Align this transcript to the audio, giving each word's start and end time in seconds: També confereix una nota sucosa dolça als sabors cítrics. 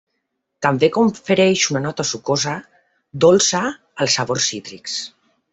També 0.65 0.87
confereix 0.95 1.65
una 1.75 1.83
nota 1.83 2.07
sucosa 2.13 2.55
dolça 3.27 3.63
als 3.71 4.21
sabors 4.21 4.53
cítrics. 4.55 5.01